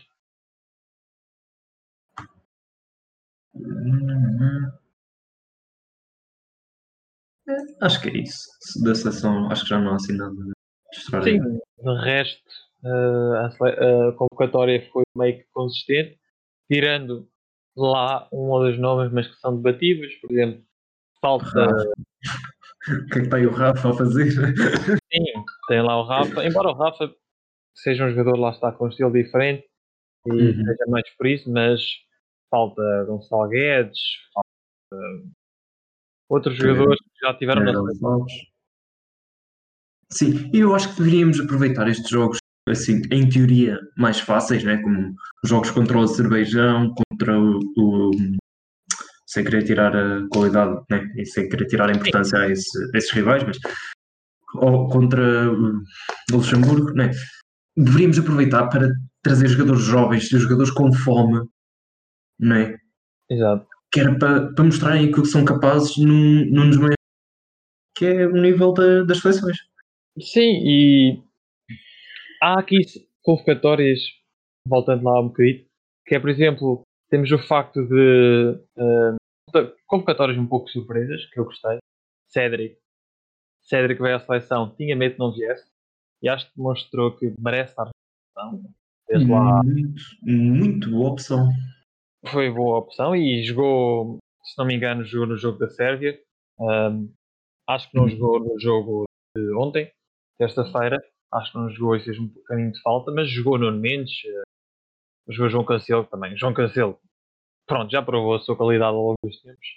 [3.53, 4.71] Uhum.
[7.81, 8.47] Acho que é isso.
[8.83, 10.51] Da seleção, acho que já não há assim nada de
[11.23, 12.43] sim, de resto
[12.83, 16.19] ah, a, a convocatória foi meio que consistente,
[16.71, 17.27] tirando
[17.75, 20.63] lá um ou dois nomes, mas que são debatíveis, por exemplo,
[21.19, 21.67] falta.
[22.87, 24.31] O que é que está aí o Rafa a fazer?
[24.31, 25.25] sim,
[25.67, 27.13] tem lá o Rafa, embora o Rafa
[27.75, 29.67] seja um jogador lá está com um estilo diferente
[30.25, 30.65] e Uhum.
[30.65, 31.81] seja mais por isso, mas
[32.49, 33.99] falta Gonçalo Guedes,
[34.33, 35.27] falta
[36.29, 36.73] outros Também.
[36.73, 38.33] jogadores que já tiveram na Carlos Alves.
[40.09, 44.77] Sim, e eu acho que deveríamos aproveitar estes jogos, assim, em teoria, mais fáceis, né?
[44.81, 48.11] como os jogos contra o Azerbaijão, contra o, o-
[49.27, 51.09] sem querer tirar a qualidade, né?
[51.17, 53.57] e sem querer tirar a importância a, esse- a esses rivais, mas
[54.55, 55.81] ou contra o
[56.31, 57.11] Luxemburgo, né?
[57.77, 58.89] deveríamos aproveitar para
[59.23, 61.47] trazer jogadores jovens, jogadores com fome,
[62.39, 62.75] né?
[63.29, 63.65] Exato.
[63.93, 66.95] que era para, para mostrarem aquilo que são capazes num, num dos maiores,
[67.95, 69.57] que é o nível da- das seleções.
[70.19, 71.23] Sim, e
[72.41, 72.77] há aqui
[73.23, 73.99] convocatórias,
[74.67, 75.65] voltando lá um bocadinho,
[76.05, 79.15] que é, por exemplo, temos o facto de eh,
[79.87, 81.77] convocatórias um pouco surpresas, que eu gostei.
[82.29, 82.77] Cédric.
[83.61, 85.69] Cédric veio à seleção, tinha medo que não viesse,
[86.21, 87.91] e acho que demonstrou que merece estar na
[88.49, 88.73] seleção.
[89.29, 91.49] Lá Muito, muito boa opção.
[92.27, 96.17] foi boa opção e jogou, se não me engano, jogou no jogo da Sérvia.
[96.59, 97.09] Ahm,
[97.67, 98.09] acho que não Uhum.
[98.09, 99.03] jogou no jogo
[99.35, 99.91] de ontem,
[100.37, 100.97] terça-feira.
[101.33, 104.41] Acho que não jogou e fez um bocadinho de falta, mas jogou Nuno Mendes, eh,
[105.29, 106.37] jogou João Cancelo também.
[106.37, 106.99] João Cancelo,
[107.65, 109.67] pronto, já provou a sua qualidade ao longo dos tempos.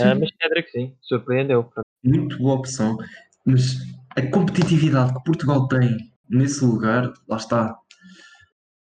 [0.00, 1.70] Ah, mas Cédric, sim, surpreendeu.
[2.04, 2.96] Muito boa opção.
[3.44, 3.76] Mas
[4.16, 5.96] a competitividade que Portugal tem
[6.28, 7.78] nesse lugar, lá está,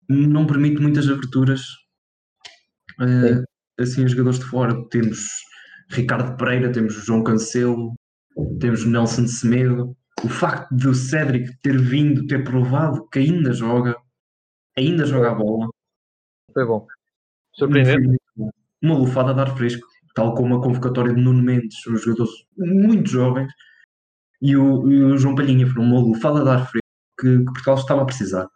[0.09, 1.61] não permite muitas aberturas.
[3.01, 3.43] Eh,
[3.83, 5.19] assim, os jogadores de fora, temos
[5.91, 7.95] Ricardo Pereira, temos João Cancelo,
[8.61, 9.97] temos Nelson Semedo.
[10.25, 13.97] O facto de o Cédric ter vindo, ter provado que ainda joga,
[14.77, 15.69] ainda joga a bola,
[16.53, 16.87] Foi bom.
[17.55, 18.19] Surpreendente.
[18.83, 23.09] uma lufada de ar fresco, tal como a convocatória de Nuno Mendes, os jogadores muito
[23.09, 23.53] jovens,
[24.41, 26.89] e o, e o João Palhinha foi uma lufada de ar fresco
[27.21, 28.49] que, que Portugal estava a precisar.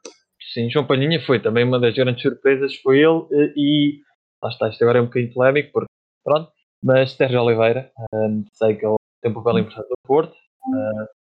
[0.53, 4.01] Sim, João Palhinha foi também uma das grandes surpresas, foi ele eh, e
[4.43, 5.89] lá está, isto agora é um bocadinho polémico, porque
[6.25, 6.51] pronto,
[6.83, 11.18] mas Sérgio Oliveira, eh, sei que ele tem um papel importante no Porto, eh,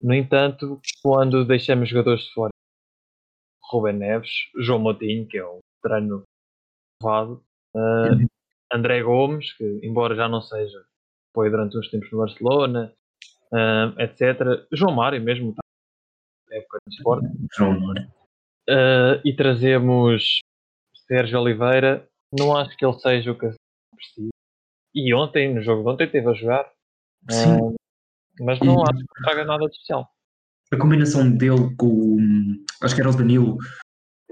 [0.00, 2.50] no entanto, quando deixamos jogadores de fora,
[3.70, 4.30] Rubem Neves,
[4.60, 6.22] João Moutinho, que é um treino
[7.00, 7.44] provado,
[7.76, 8.26] eh,
[8.72, 10.84] André Gomes, que embora já não seja,
[11.34, 12.92] foi durante uns tempos no Barcelona,
[13.52, 14.66] eh, etc.
[14.72, 15.60] João Mário mesmo, tá,
[16.50, 17.26] época de esporte.
[17.56, 18.18] João Mário.
[18.68, 20.40] Uh, e trazemos
[21.06, 22.06] Sérgio Oliveira.
[22.38, 23.50] Não acho que ele seja o que
[23.94, 24.28] precisa.
[24.94, 26.70] E ontem, no jogo de ontem, esteve a jogar.
[27.30, 27.77] Sim.
[28.40, 30.08] Mas não E- acho que traga nada de especial.
[30.72, 32.18] A combinação dele com
[32.82, 33.56] acho que era o Danilo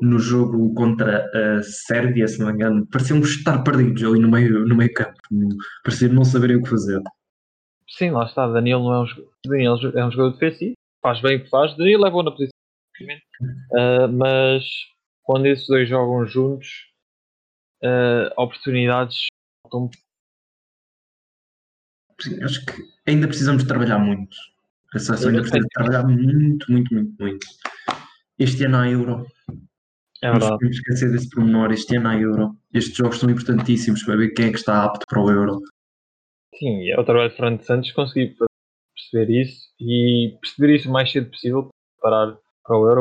[0.02, 4.66] no jogo contra a Sérvia, se não me engano, parecíamos estar perdidos ali no meio,
[4.66, 5.16] no meio campo.
[5.82, 7.00] Parecia não saberem o que fazer.
[7.88, 8.46] Sim, lá está.
[8.46, 9.06] Danilo não é um,
[9.46, 10.74] Danilo é um jogador defensivo.
[11.02, 11.74] Faz bem o que faz.
[11.76, 12.50] Danilo levou na posição.
[13.72, 14.64] Uh, mas
[15.22, 16.68] quando esses dois jogam juntos,
[17.82, 19.26] uh, oportunidades
[19.62, 19.90] faltam
[22.20, 22.72] Sim, acho que
[23.06, 24.36] ainda precisamos de trabalhar muito.
[24.94, 27.46] A seleção ainda precisa de trabalhar muito, muito, muito, muito.
[28.38, 29.26] Este ano há Euro.
[30.22, 30.52] É Não verdade.
[30.52, 31.72] podemos esquecer desse pormenor.
[31.72, 32.56] Este ano há Euro.
[32.72, 35.60] Estes jogos são importantíssimos para ver quem é que está apto para o Euro.
[36.58, 38.34] Sim, é o trabalho de Fernando Santos conseguir
[38.94, 41.68] perceber isso e perceber isso o mais cedo possível
[42.00, 43.00] para preparar para o Euro.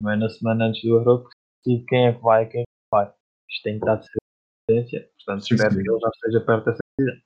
[0.00, 1.28] Não é na semana antes do Euro
[1.64, 3.12] que quem é que vai e quem é que não vai.
[3.48, 4.06] Isto tem que estar de
[4.68, 5.08] certeza.
[5.24, 5.82] Portanto, Sim, espero sim.
[5.82, 7.25] que ele já esteja perto dessa decisão.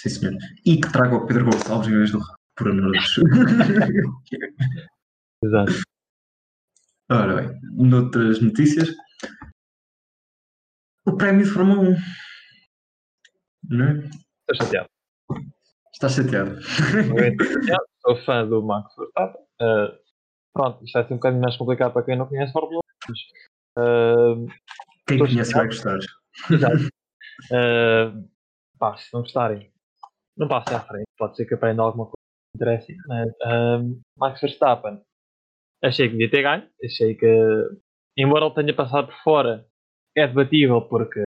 [0.00, 0.34] Sim, senhor.
[0.64, 3.16] E que traga o Pedro Gonçalves em vez do Rafa, por amor de Deus.
[5.44, 5.72] Exato.
[7.10, 8.88] Ora bem, noutras notícias,
[11.06, 11.96] o prémio de Fórmula 1.
[13.68, 14.08] Não é?
[14.50, 14.88] Estou chateado.
[15.92, 16.62] Estás chateado?
[16.62, 17.84] Chateado.
[18.00, 19.42] Sou fã do Max Verstappen.
[19.60, 19.98] Uh,
[20.54, 22.80] pronto, isto vai ser um bocadinho mais complicado para quem não conhece Fórmula 1.
[23.08, 23.18] Mas,
[23.84, 24.46] uh,
[25.06, 25.98] Quem Estou conhece vai gostar.
[26.50, 26.88] Exato.
[27.50, 28.30] Uh,
[28.78, 29.69] pá, se não gostarem,
[30.36, 31.06] não passem à frente.
[31.18, 32.96] Pode ser que aprenda alguma coisa que interesse.
[33.06, 35.00] Mas um, Max Verstappen,
[35.82, 36.68] achei que devia ter ganho.
[36.84, 37.68] Achei que,
[38.16, 39.66] embora ele tenha passado por fora,
[40.16, 41.22] é debatível porque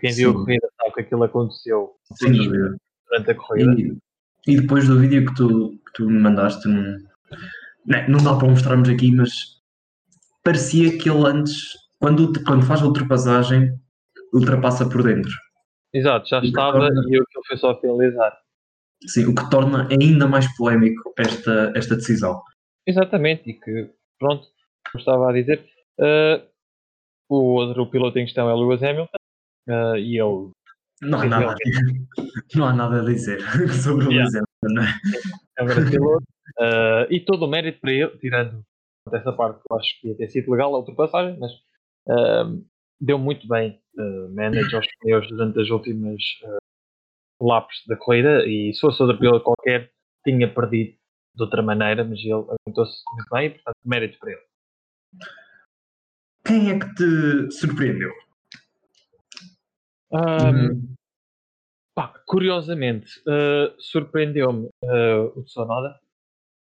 [0.00, 0.36] quem viu Sim.
[0.36, 2.76] a corrida sabe que aquilo aconteceu dúvida.
[3.08, 3.80] durante a corrida.
[3.80, 3.98] E,
[4.46, 6.98] e depois do vídeo que tu, que tu me mandaste, não,
[7.84, 9.60] não, não dá para mostrarmos aqui, mas
[10.42, 13.78] parecia que ele antes, quando, quando faz a ultrapassagem,
[14.32, 15.32] ultrapassa por dentro.
[15.92, 18.36] Exato, já estava torna- e aquilo foi só finalizar.
[19.06, 22.42] Sim, o que torna ainda mais polémico esta, esta decisão.
[22.86, 24.46] Exatamente, e que, pronto,
[24.92, 25.64] como estava a dizer,
[25.98, 26.46] uh,
[27.28, 29.16] o outro piloto em questão é o Lewis Hamilton,
[29.68, 30.50] uh, e ele
[31.02, 31.54] Não há nada,
[32.54, 33.40] não há nada a dizer
[33.82, 34.28] sobre o Yeah.
[34.30, 34.94] Luís Hamilton, não é?
[35.58, 36.24] é um piloto,
[36.58, 38.62] uh, e todo o mérito para ele, tirando
[39.10, 41.52] dessa parte que eu acho que ia ter sido legal a ultrapassagem, mas
[42.08, 42.62] uh,
[43.00, 48.72] deu muito bem uh, manage aos pneus durante as últimas uh, laps da corrida, e
[48.74, 49.90] se fosse outro piloto qualquer,
[50.24, 50.96] tinha perdido
[51.34, 54.42] de outra maneira, mas ele aguentou-se muito bem, e portanto, mérito para ele.
[56.44, 58.10] Quem é que te surpreendeu?
[60.12, 60.94] Um, Hum,
[61.94, 66.00] Pá, curiosamente, uh, surpreendeu-me uh, o Tsunoda.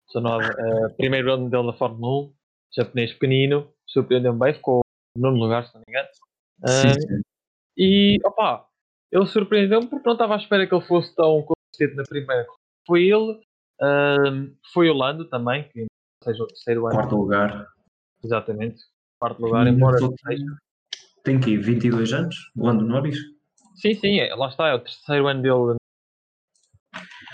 [0.07, 2.33] Tsunoda, uh, primeiro ano dele na Fórmula 1,
[2.75, 4.82] japonês pequenino, surpreendeu-me bem, ficou
[5.15, 6.09] nono lugar, se não me engano.
[6.67, 7.21] sim, Uh, sim.
[7.77, 8.65] e, opá,
[9.11, 12.45] ele surpreendeu-me porque não estava à espera que ele fosse tão consistente na primeira.
[12.85, 13.39] Foi ele,
[13.81, 15.85] um, foi o Lando também, que
[16.23, 17.67] seja o terceiro ano, Quarto lugar.
[18.23, 18.83] exatamente,
[19.19, 20.45] quarto lugar, embora seja
[21.23, 22.51] Tem que 22 anos?
[22.55, 23.17] Lando Norris?
[23.75, 25.77] Sim, sim, é, lá está, é o terceiro ano dele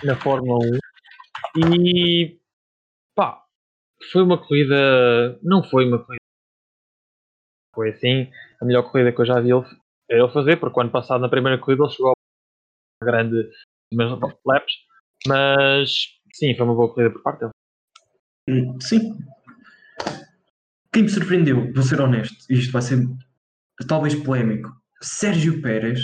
[0.04, 0.60] na Fórmula
[1.56, 2.40] 1 e
[3.16, 3.44] pá,
[4.12, 6.20] foi uma corrida, não foi uma corrida,
[7.80, 8.30] foi assim,
[8.62, 9.64] a melhor corrida que eu já vi ele,
[10.10, 13.50] ele fazer, porque o ano passado na primeira corrida ele chegou a grande
[13.94, 14.12] mas
[14.46, 14.74] laps,
[15.26, 15.90] mas
[16.34, 17.52] sim, foi uma boa corrida por parte dele.
[18.50, 19.18] Hum, Sim.
[20.92, 22.98] Quem me surpreendeu, vou ser honesto, isto vai ser
[23.88, 24.70] talvez polémico.
[25.02, 26.02] Sérgio Pérez,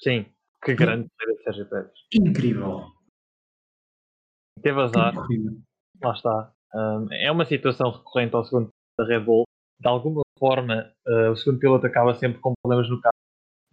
[0.00, 0.26] Sim,
[0.64, 1.92] que grande corrida de Sérgio Pérez.
[2.14, 2.84] incrível.
[4.62, 5.14] Teve azar,
[6.00, 6.52] lá está.
[6.72, 9.46] Um, é uma situação recorrente ao segundo da Red Bull.
[9.80, 13.12] De alguma forma, uh, o segundo piloto acaba sempre com problemas no carro.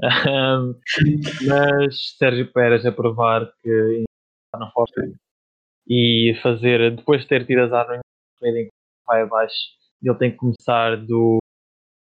[0.02, 0.76] Um,
[1.48, 4.04] mas Sérgio Pérez a provar que
[4.58, 5.02] na força.
[5.88, 8.02] e fazer, depois de ter tido azar no
[8.39, 8.70] corrida
[9.08, 9.56] vai abaixo,
[10.02, 11.38] ele tem que começar do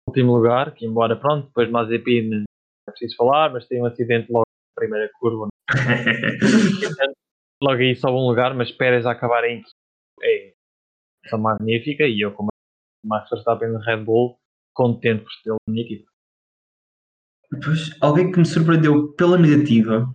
[0.07, 2.43] último lugar, que embora pronto, depois de Mazepin
[2.87, 5.47] é preciso falar, mas tem um acidente logo na primeira curva.
[7.61, 9.63] logo aí sobe um lugar, mas Pérez a acabar em
[10.21, 10.53] é
[11.25, 12.49] essa magnífica e eu como
[13.05, 14.37] Max Verstappen no Red Bull
[14.73, 16.11] contente por ter na minha equipa.
[17.51, 20.13] Depois, alguém que me surpreendeu pela negativa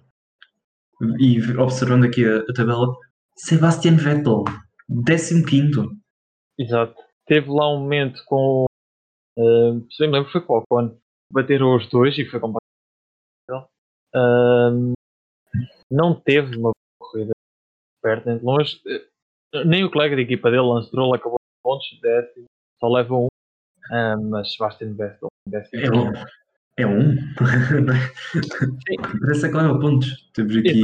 [1.18, 2.94] e observando aqui a, a tabela,
[3.37, 4.44] Sebastian Vettel,
[5.07, 5.88] 15.
[6.59, 6.94] Exato.
[7.26, 8.66] Teve lá um momento com.
[9.38, 10.64] Uh, se me lembro, foi qual?
[10.68, 11.00] Quando
[11.33, 12.61] bateram os dois e foi completamente.
[14.14, 14.92] Uh,
[15.90, 17.33] não teve uma corrida
[18.03, 18.81] perto nem de longe.
[19.66, 22.46] Nem o colega de equipa dele, Lance Stroll, acabou pontos, décimo,
[22.81, 23.27] só leva um.
[23.90, 25.29] Uh, mas Sebastian Vettel.
[25.75, 26.12] É um.
[26.79, 27.16] É um?
[29.21, 30.31] Parece que leva pontos.
[30.33, 30.83] Temos aqui.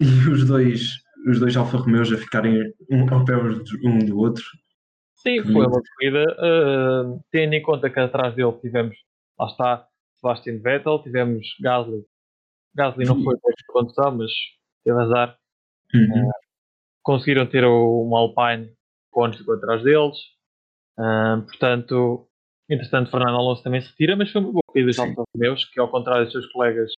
[0.00, 4.44] E os dois, os dois Alfa Romeos a ficarem um ao pé um do outro.
[5.14, 6.24] Sim, foi uma corrida.
[6.38, 8.96] Uh, tendo em conta que atrás dele tivemos,
[9.38, 12.04] lá está, Sebastian Vettel, tivemos Gasly.
[12.74, 14.30] Gasly não foi por condução, mas
[14.84, 15.38] teve azar.
[15.94, 16.28] Uhum.
[16.28, 16.32] Uh,
[17.02, 18.75] conseguiram ter um Alpine
[19.38, 20.16] ficou atrás deles.
[20.98, 22.28] Uh, portanto,
[22.68, 25.80] entretanto, Fernando Alonso também se retira, mas foi uma boa corrida dos Alfa Romeos, que
[25.80, 26.90] ao contrário dos seus colegas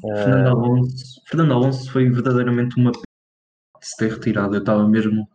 [0.00, 3.00] Fernando ah, Alonso, Fernando Alonso foi verdadeiramente uma de
[3.80, 4.54] se ter retirado.
[4.54, 5.28] Eu estava mesmo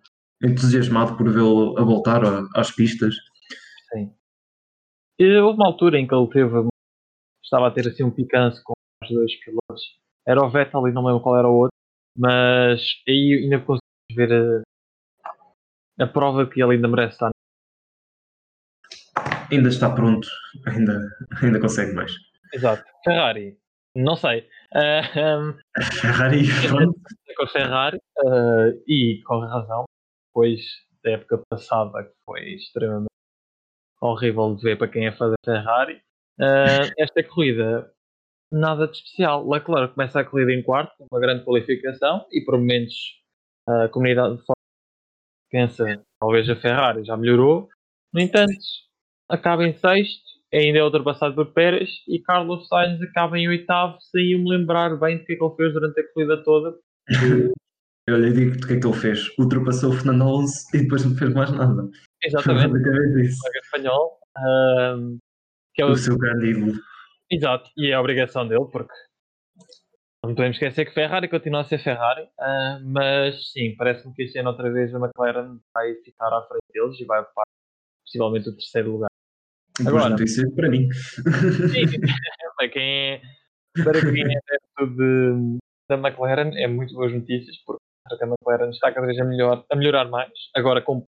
[0.44, 2.22] entusiasmado por vê-lo a voltar
[2.56, 3.16] às pistas.
[3.94, 4.14] Sim.
[5.20, 6.68] E houve uma altura em que ele teve
[7.44, 8.74] estava a ter assim um picante com
[9.04, 9.84] os dois pilotos.
[10.28, 11.76] Era o Vettel e não lembro qual era o outro,
[12.18, 14.64] mas aí ainda conseguimos ver
[16.00, 17.32] a, prova que ele ainda merece estar.
[19.52, 20.28] Ainda está pronto,
[20.66, 21.00] ainda,
[21.42, 22.14] ainda consegue mais.
[22.54, 22.84] Exato.
[23.04, 23.58] Ferrari,
[23.96, 24.48] não sei.
[24.74, 25.58] Uh,
[26.02, 26.44] Ferrari,
[27.38, 29.86] com a Ferrari uh, e com razão,
[30.30, 30.62] depois
[31.04, 33.08] da época passada que foi extremamente
[34.02, 36.02] horrível de ver para quem é fã da Ferrari.
[36.40, 37.92] Uh, esta corrida,
[38.52, 39.48] nada de especial.
[39.48, 43.22] Leclerc começa a corrida em quarto, com uma grande qualificação e por momentos
[43.68, 44.46] a comunidade de
[45.56, 45.86] pensa
[46.20, 47.70] talvez a Ferrari já melhorou.
[48.14, 48.52] No entanto,
[49.30, 54.34] acaba em sexto ainda é ultrapassado por Pérez e Carlos Sainz acaba em oitavo sem
[54.34, 56.78] eu me lembrar bem do que é que ele fez durante a corrida toda.
[58.08, 59.38] eu lhe digo do que é que ele fez.
[59.38, 61.90] Ultrapassou o Fernando Alonso e depois não fez mais nada.
[62.24, 62.74] Exatamente.
[62.74, 64.20] o espanhol.
[64.38, 65.18] Um,
[65.74, 66.74] que é o, o seu grande ídolo.
[67.30, 68.94] Exato, e é a obrigação dele, porque
[70.28, 74.40] não podemos esquecer que Ferrari continua a ser Ferrari, uh, mas sim, parece-me que este
[74.40, 77.46] ano outra vez a McLaren vai ficar à frente deles e vai ocupar
[78.06, 79.10] possivelmente o terceiro lugar.
[79.86, 80.88] Agora, notícia para mim.
[80.92, 81.86] Sim,
[82.58, 83.22] para quem é,
[83.84, 85.58] para quem é dentro de,
[85.90, 89.76] da McLaren é muito boas notícias, porque a McLaren está cada vez a, melhor, a
[89.76, 91.08] melhorar mais, agora com o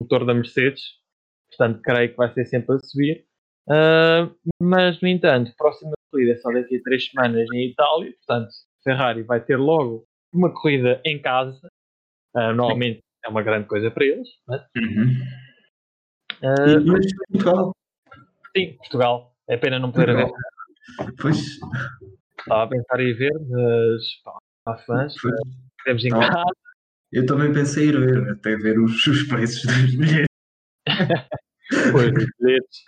[0.00, 0.82] motor da Mercedes,
[1.50, 3.24] portanto creio que vai ser sempre a subir.
[3.68, 8.50] Uh, mas, no entanto, próxima corrida é só daqui a três semanas em Itália, portanto,
[8.82, 11.68] Ferrari vai ter logo uma corrida em casa.
[12.34, 14.28] Uh, normalmente é uma grande coisa para eles.
[14.46, 15.12] Mas, uhum.
[16.42, 17.72] uh, mas Portugal
[18.56, 19.34] Sim, Portugal.
[19.48, 20.30] É pena não poder ver.
[21.20, 21.38] Pois.
[22.38, 25.14] Estava a pensar em ver, mas pá, há fãs.
[25.78, 26.44] Podemos em casa.
[27.10, 30.26] Eu também pensei em ir ver, até ver os, os preços dos bilhetes.
[31.92, 32.82] pois, os bilhetes.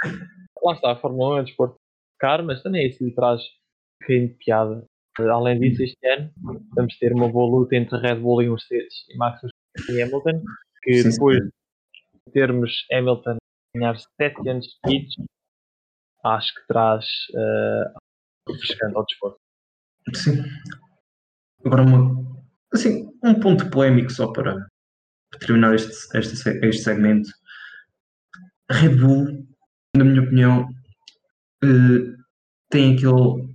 [0.65, 1.77] Lá está, a Fórmula 1 é um desporto
[2.19, 3.43] caro, mas também é isso lhe traz
[4.09, 4.85] um de piada.
[5.19, 6.33] Além disso, este ano
[6.75, 9.41] vamos ter uma boa luta entre Red Bull e Mercedes e Max
[9.91, 10.43] e Hamilton,
[10.83, 13.37] que sim, depois de termos Hamilton
[13.77, 15.15] ganhar 7 anos seguidos,
[16.25, 19.39] acho que traz uh, refrescante ao desporto.
[20.15, 20.43] Sim.
[21.65, 24.55] Agora, uma, assim, um ponto polémico só para,
[25.31, 27.29] para terminar este, este, este segmento.
[28.71, 29.47] Red Bull,
[29.97, 30.69] na minha opinião,
[31.65, 32.25] uh,
[32.71, 33.55] tem aquele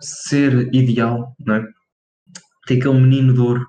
[0.00, 1.66] ser ideal, não é?
[2.66, 3.66] Tem aquele menino de ouro.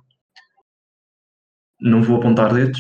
[1.81, 2.79] Não vou apontar dedos.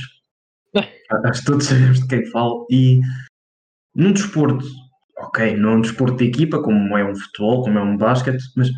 [1.25, 2.65] Acho que todos sabemos de quem falo.
[2.71, 3.01] E
[3.93, 4.65] num desporto
[5.17, 8.43] ok, não é um desporto de equipa, como é um futebol, como é um basquete,
[8.55, 8.69] mas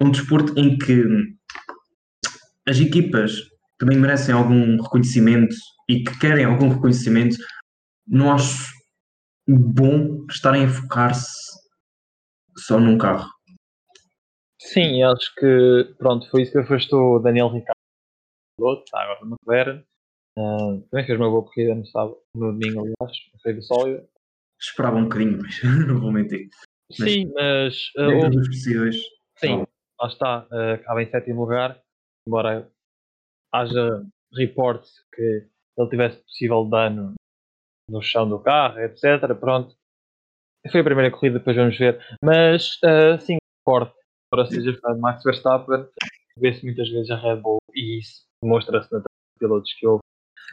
[0.00, 1.04] um desporto em que
[2.66, 3.32] as equipas
[3.78, 5.54] também merecem algum reconhecimento
[5.88, 7.36] e que querem algum reconhecimento,
[8.06, 8.72] não acho
[9.48, 11.34] bom estarem a focar-se
[12.56, 13.28] só num carro.
[14.60, 17.76] Sim, acho que pronto, foi isso que afastou o Daniel Ricciardo
[18.84, 19.84] está agora no McLaren.
[20.38, 24.06] Uh, também fez uma boa corrida no sábado, no domingo, aliás, foi do sólido
[24.60, 26.48] esperava um bocadinho mais, não vou mentir.
[26.98, 27.92] Mas, sim, mas.
[27.96, 28.96] Uh, dentro dos possíveis.
[29.38, 29.66] Sim,
[30.00, 31.80] lá está, uh, acaba em sétimo lugar.
[32.26, 32.70] embora
[33.52, 35.46] haja reportes que
[35.78, 37.14] ele tivesse possível dano
[37.88, 39.34] no chão do carro, etc.
[39.38, 39.74] Pronto.
[40.70, 42.00] Foi a primeira corrida, depois vamos ver.
[42.22, 43.94] Mas, uh, sim, forte.
[44.30, 45.86] Para seja de Max Verstappen,
[46.36, 49.02] vê-se muitas vezes a Red Bull e isso demonstra-se na
[49.38, 50.02] pilotos que houve,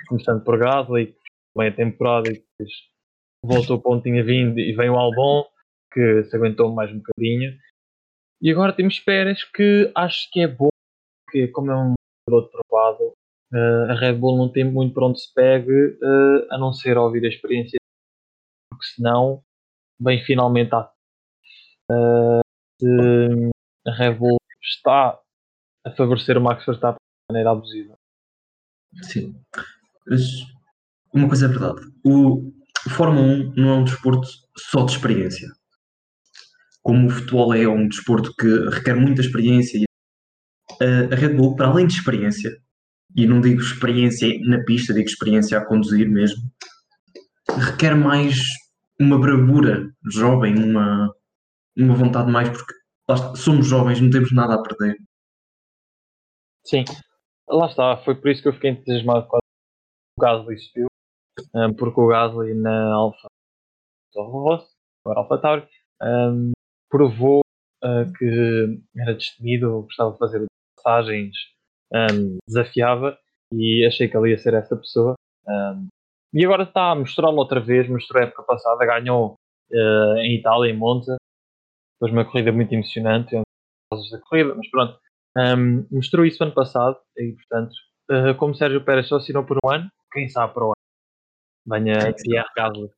[0.08, 1.16] começando por Gasly,
[1.58, 2.72] meia temporada e depois
[3.44, 5.46] voltou para onde tinha vindo e vem o Albon,
[5.92, 7.58] que se aguentou mais um bocadinho.
[8.42, 10.70] E agora temos Pérez, que acho que é bom,
[11.32, 11.94] que como é um
[12.28, 13.14] piloto provado,
[13.54, 16.98] uh, a Red Bull não tem muito para onde se pegue, uh, a não ser
[16.98, 17.78] ouvir a experiência,
[18.70, 19.44] porque senão
[20.00, 20.84] vem finalmente uh,
[23.88, 25.20] a Red Bull está
[25.86, 27.98] a favorecer o Max Verstappen de maneira abusiva.
[29.04, 29.36] Sim,
[30.08, 30.22] mas
[31.14, 32.52] uma coisa é verdade: o
[32.90, 34.28] Fórmula 1 não é um desporto
[34.58, 35.50] só de experiência.
[36.82, 39.80] Como o futebol é um desporto que requer muita experiência,
[40.82, 42.52] a Red Bull, para além de experiência,
[43.16, 46.42] e não digo experiência na pista, digo experiência a conduzir mesmo,
[47.50, 48.40] requer mais
[49.00, 51.14] uma bravura jovem, uma,
[51.78, 52.74] uma vontade mais, porque
[53.36, 54.98] somos jovens, não temos nada a perder.
[56.66, 56.86] Sim,
[57.48, 59.42] lá está, foi por isso que eu fiquei entusiasmado quando
[60.18, 60.88] o Gasly subiu,
[61.54, 63.28] um, porque o Gasly na Alfa
[64.16, 65.68] agora Alfa Tauri,
[66.02, 66.52] um,
[66.90, 67.42] provou
[67.84, 70.46] uh, que era destemido, gostava de fazer
[70.78, 71.36] passagens,
[71.92, 73.18] um, desafiava
[73.54, 75.16] e achei que ele ia ser essa pessoa.
[76.34, 79.36] e agora está a mostrá-lo outra vez, mostrou a época passada, ganhou
[79.72, 81.18] uh, em Itália, em Monza,
[81.96, 83.36] depois uma corrida muito emocionante,
[84.12, 85.00] da corrida, mas pronto,
[85.38, 87.74] um, mostrou isso ano passado e, portanto,
[88.12, 90.74] uh, como Sérgio Pérez só assinou por um ano, quem sabe para o ano
[91.66, 92.90] venha Pierre Gasly.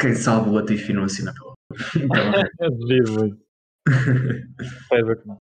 [0.00, 1.56] Quem sabe o Latifi não assina pelo ano.
[2.78, 3.48] Duvido muito.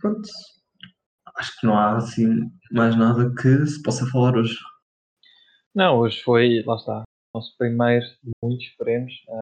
[0.00, 0.28] Pronto.
[1.42, 4.56] Acho que não há assim mais nada que se possa falar hoje.
[5.74, 7.02] Não, hoje foi, lá está,
[7.34, 9.12] nosso primeiro de muitos, esperemos.
[9.26, 9.40] Uh,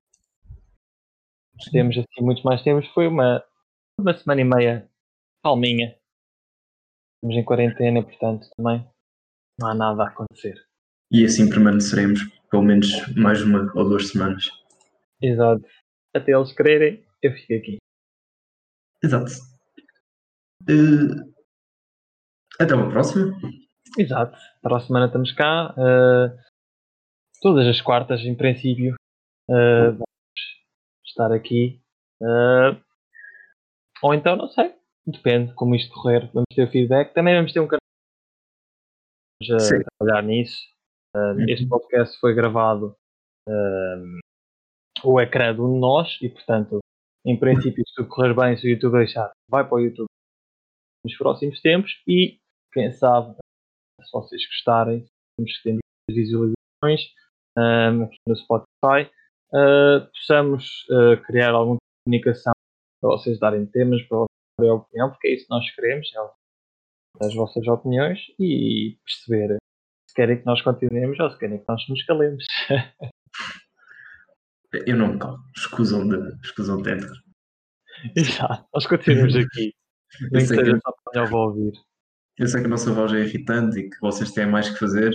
[1.70, 2.88] temos assim muitos mais tempos.
[2.94, 3.44] Foi uma,
[3.98, 4.90] uma semana e meia
[5.44, 5.94] calminha.
[7.16, 8.82] Estamos em quarentena, portanto, também
[9.59, 10.55] não há nada a acontecer.
[11.12, 12.20] E assim permaneceremos
[12.51, 14.48] pelo menos mais uma ou duas semanas.
[15.20, 15.66] Exato.
[16.16, 17.76] Até eles quererem, eu fico aqui.
[19.05, 19.32] Exato.
[20.62, 21.39] Uh,
[22.61, 23.32] até uma próxima.
[23.98, 24.36] Exato.
[24.62, 25.74] Para a semana estamos cá.
[25.76, 26.36] Uh,
[27.40, 28.94] todas as quartas, em princípio.
[29.48, 30.04] Uh, vamos
[31.04, 31.80] estar aqui.
[34.02, 37.12] ou então, não sei depende como isto correr, vamos ter feedback.
[37.12, 37.80] Também vamos ter um canal
[39.52, 40.58] a trabalhar nisso.
[41.14, 41.46] Uh, uhum.
[41.48, 42.96] Este podcast foi gravado
[43.48, 44.18] uh,
[45.04, 46.78] o ecrã de um de nós e, portanto,
[47.26, 50.06] em princípio, se tudo correr bem, se o YouTube deixar, vai para o YouTube
[51.04, 52.38] nos próximos tempos e,
[52.72, 53.34] quem sabe,
[54.00, 55.06] se vocês gostarem,
[55.36, 55.78] temos que ter
[56.10, 57.00] visualizações
[57.56, 59.10] um, aqui no Spotify,
[59.52, 62.52] uh, possamos uh, criar alguma comunicação
[63.00, 64.18] para vocês darem temas, para
[64.68, 69.56] a opinião, porque é isso que nós queremos, é as vossas opiniões e perceber
[70.08, 72.44] se querem que nós continuemos ou se querem que nós nos calemos.
[74.86, 77.16] Eu não me calo, escusam de, escusam de entrar.
[78.14, 79.74] Exato, nós continuamos aqui.
[80.30, 81.72] Nem que seja só para eu ouvir.
[82.41, 85.12] Eu sei que a nossa voz é irritante e que vocês têm mais que fazer,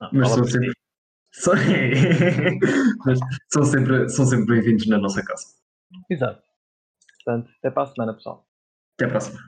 [0.00, 0.72] ah, mas são sempre,
[1.30, 1.52] são...
[3.04, 3.18] mas
[3.52, 5.44] são sempre, são sempre bem-vindos na nossa casa.
[6.08, 6.42] Exato.
[7.22, 8.48] Portanto, até para a semana, pessoal.
[8.94, 9.38] Até a próxima.